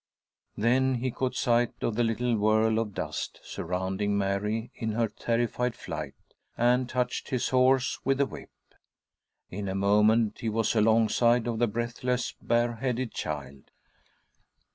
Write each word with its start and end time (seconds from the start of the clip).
Then 0.57 0.95
he 0.95 1.11
caught 1.11 1.35
sight 1.35 1.73
of 1.83 1.93
the 1.95 2.03
little 2.03 2.35
whirl 2.35 2.79
of 2.79 2.95
dust 2.95 3.39
surrounding 3.43 4.17
Mary 4.17 4.71
in 4.73 4.93
her 4.93 5.07
terrified 5.07 5.75
flight, 5.75 6.15
and 6.57 6.89
touched 6.89 7.29
his 7.29 7.49
horse 7.49 7.99
with 8.03 8.17
the 8.17 8.25
whip. 8.25 8.49
In 9.51 9.67
a 9.67 9.75
moment 9.75 10.39
he 10.39 10.49
was 10.49 10.73
alongside 10.75 11.45
of 11.45 11.59
the 11.59 11.67
breathless, 11.67 12.33
bareheaded 12.41 13.11
child. 13.11 13.69